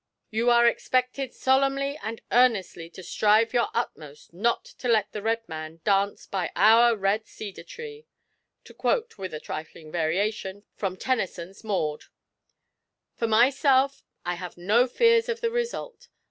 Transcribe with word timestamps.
You 0.31 0.49
are 0.49 0.65
expected 0.65 1.31
solemnly 1.31 1.95
and 2.01 2.21
earnestly 2.31 2.89
to 2.89 3.03
strive 3.03 3.53
your 3.53 3.67
utmost 3.71 4.33
not 4.33 4.65
to 4.79 4.87
Let 4.87 5.11
the 5.11 5.21
red 5.21 5.47
man 5.47 5.79
dance 5.83 6.25
By 6.25 6.51
our 6.55 6.97
red 6.97 7.27
cedar 7.27 7.61
tree, 7.61 8.07
to 8.63 8.73
quote 8.73 9.19
(with 9.19 9.31
a 9.31 9.39
trifling 9.39 9.91
variation) 9.91 10.63
from 10.75 10.97
Tennyson's 10.97 11.63
"Maud." 11.63 12.05
For 13.15 13.27
myself, 13.27 14.03
I 14.25 14.33
have 14.33 14.57
no 14.57 14.87
fears 14.87 15.29
of 15.29 15.39
the 15.39 15.51
result. 15.51 16.07